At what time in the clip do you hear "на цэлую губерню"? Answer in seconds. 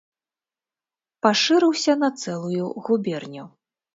2.03-3.45